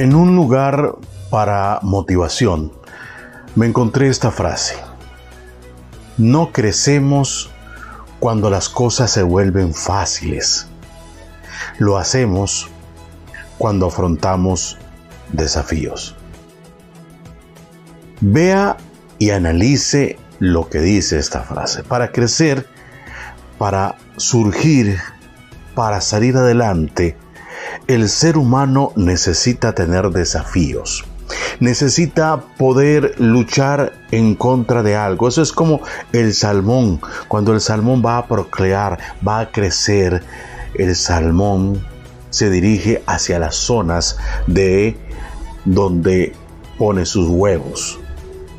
En 0.00 0.14
un 0.14 0.34
lugar 0.34 0.96
para 1.28 1.78
motivación 1.82 2.72
me 3.54 3.66
encontré 3.66 4.08
esta 4.08 4.30
frase. 4.30 4.76
No 6.16 6.52
crecemos 6.52 7.50
cuando 8.18 8.48
las 8.48 8.70
cosas 8.70 9.10
se 9.10 9.22
vuelven 9.22 9.74
fáciles. 9.74 10.68
Lo 11.76 11.98
hacemos 11.98 12.70
cuando 13.58 13.88
afrontamos 13.88 14.78
desafíos. 15.34 16.16
Vea 18.22 18.78
y 19.18 19.32
analice 19.32 20.18
lo 20.38 20.70
que 20.70 20.80
dice 20.80 21.18
esta 21.18 21.42
frase. 21.42 21.84
Para 21.84 22.10
crecer, 22.10 22.66
para 23.58 23.98
surgir, 24.16 24.98
para 25.74 26.00
salir 26.00 26.38
adelante, 26.38 27.18
el 27.86 28.08
ser 28.08 28.36
humano 28.36 28.92
necesita 28.96 29.74
tener 29.74 30.10
desafíos. 30.10 31.04
Necesita 31.60 32.40
poder 32.58 33.14
luchar 33.18 33.92
en 34.10 34.34
contra 34.34 34.82
de 34.82 34.96
algo. 34.96 35.28
Eso 35.28 35.42
es 35.42 35.52
como 35.52 35.80
el 36.12 36.34
salmón. 36.34 37.00
Cuando 37.28 37.52
el 37.52 37.60
salmón 37.60 38.02
va 38.04 38.18
a 38.18 38.26
procrear, 38.26 38.98
va 39.26 39.40
a 39.40 39.50
crecer, 39.52 40.22
el 40.74 40.96
salmón 40.96 41.84
se 42.30 42.50
dirige 42.50 43.02
hacia 43.06 43.38
las 43.38 43.56
zonas 43.56 44.16
de 44.46 44.96
donde 45.64 46.32
pone 46.78 47.04
sus 47.04 47.28
huevos, 47.28 47.98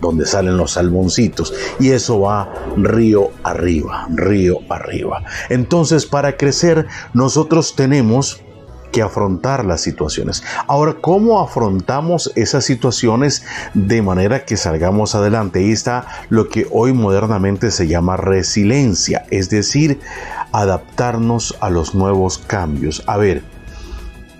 donde 0.00 0.26
salen 0.26 0.56
los 0.56 0.72
salmoncitos, 0.72 1.54
y 1.80 1.90
eso 1.90 2.20
va 2.20 2.52
río 2.76 3.30
arriba, 3.44 4.06
río 4.10 4.58
arriba. 4.68 5.24
Entonces, 5.48 6.04
para 6.04 6.36
crecer, 6.36 6.86
nosotros 7.14 7.74
tenemos 7.74 8.42
que 8.92 9.02
afrontar 9.02 9.64
las 9.64 9.80
situaciones. 9.80 10.44
Ahora, 10.68 10.94
¿cómo 11.00 11.40
afrontamos 11.40 12.30
esas 12.36 12.64
situaciones 12.64 13.44
de 13.74 14.02
manera 14.02 14.44
que 14.44 14.56
salgamos 14.56 15.16
adelante? 15.16 15.58
Ahí 15.58 15.72
está 15.72 16.06
lo 16.28 16.48
que 16.48 16.68
hoy 16.70 16.92
modernamente 16.92 17.72
se 17.72 17.88
llama 17.88 18.16
resiliencia, 18.16 19.24
es 19.30 19.50
decir, 19.50 19.98
adaptarnos 20.52 21.56
a 21.60 21.70
los 21.70 21.94
nuevos 21.94 22.38
cambios. 22.38 23.02
A 23.06 23.16
ver, 23.16 23.42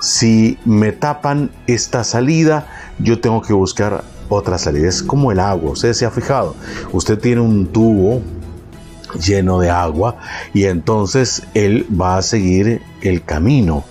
si 0.00 0.58
me 0.64 0.92
tapan 0.92 1.50
esta 1.66 2.02
salida, 2.02 2.66
yo 2.98 3.20
tengo 3.20 3.42
que 3.42 3.52
buscar 3.52 4.02
otra 4.28 4.58
salida. 4.58 4.88
Es 4.88 5.02
como 5.02 5.32
el 5.32 5.40
agua, 5.40 5.72
usted 5.72 5.92
se 5.92 6.06
ha 6.06 6.10
fijado. 6.10 6.56
Usted 6.92 7.18
tiene 7.18 7.40
un 7.40 7.66
tubo 7.66 8.22
lleno 9.20 9.58
de 9.58 9.70
agua 9.70 10.16
y 10.52 10.64
entonces 10.64 11.42
él 11.54 11.86
va 12.00 12.18
a 12.18 12.22
seguir 12.22 12.82
el 13.00 13.24
camino 13.24 13.84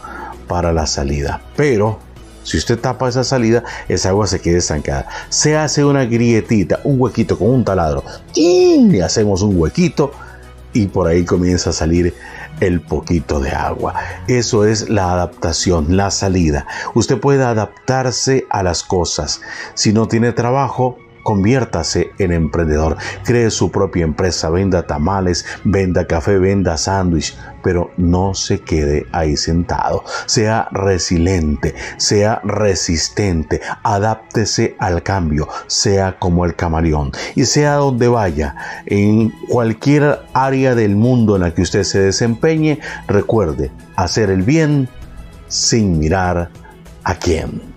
para 0.47 0.73
la 0.73 0.87
salida. 0.87 1.41
Pero 1.55 1.99
si 2.43 2.57
usted 2.57 2.79
tapa 2.79 3.09
esa 3.09 3.23
salida, 3.23 3.63
esa 3.89 4.09
agua 4.09 4.25
se 4.25 4.39
queda 4.39 4.57
estancada. 4.57 5.07
Se 5.29 5.57
hace 5.57 5.83
una 5.83 6.05
grietita, 6.05 6.79
un 6.85 6.99
huequito 6.99 7.37
con 7.37 7.49
un 7.49 7.65
taladro. 7.65 8.03
Y 8.33 8.99
hacemos 9.01 9.41
un 9.41 9.59
huequito 9.59 10.11
y 10.73 10.87
por 10.87 11.07
ahí 11.07 11.25
comienza 11.25 11.71
a 11.71 11.73
salir 11.73 12.13
el 12.59 12.81
poquito 12.81 13.39
de 13.39 13.51
agua. 13.51 13.95
Eso 14.27 14.65
es 14.65 14.89
la 14.89 15.11
adaptación, 15.11 15.97
la 15.97 16.11
salida. 16.11 16.65
Usted 16.93 17.19
puede 17.19 17.43
adaptarse 17.43 18.45
a 18.49 18.63
las 18.63 18.83
cosas. 18.83 19.41
Si 19.73 19.91
no 19.91 20.07
tiene 20.07 20.31
trabajo, 20.31 20.97
conviértase 21.27 22.11
en 22.19 22.31
emprendedor. 22.31 22.95
Cree 23.25 23.51
su 23.51 23.69
propia 23.69 24.05
empresa, 24.05 24.49
venda 24.49 24.87
tamales, 24.87 25.45
venda 25.65 26.07
café, 26.07 26.39
venda 26.39 26.77
sándwich, 26.77 27.37
pero 27.61 27.91
no 27.97 28.33
se 28.33 28.61
quede 28.61 29.07
ahí 29.11 29.35
sentado. 29.35 30.05
Sea 30.25 30.69
resiliente, 30.71 31.75
sea 31.97 32.39
resistente, 32.45 33.59
adáptese 33.83 34.77
al 34.79 35.03
cambio, 35.03 35.49
sea 35.67 36.17
como 36.17 36.45
el 36.45 36.55
camaleón 36.55 37.11
y 37.35 37.43
sea 37.43 37.73
donde 37.73 38.07
vaya, 38.07 38.55
en 38.85 39.33
cualquier 39.49 40.21
área 40.31 40.75
del 40.75 40.95
mundo 40.95 41.35
en 41.35 41.41
la 41.41 41.53
que 41.53 41.63
usted 41.63 41.83
se 41.83 41.99
desempeñe, 41.99 42.79
recuerde 43.05 43.69
hacer 43.97 44.29
el 44.29 44.43
bien 44.43 44.87
sin 45.49 45.99
mirar 45.99 46.51
a 47.03 47.15
quién. 47.15 47.76